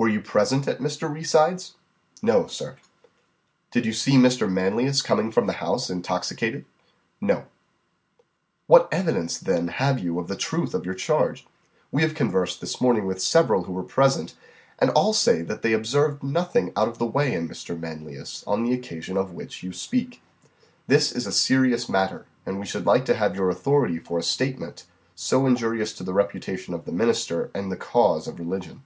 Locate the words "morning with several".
12.80-13.64